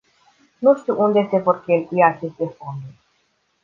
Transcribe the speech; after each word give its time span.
Nu 0.59 0.77
știm 0.77 0.97
unde 0.97 1.27
se 1.31 1.37
vor 1.37 1.63
cheltui 1.63 2.03
aceste 2.03 2.45
fonduri. 2.57 2.95